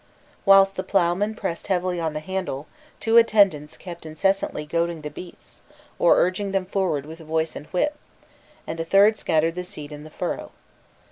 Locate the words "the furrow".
10.03-10.53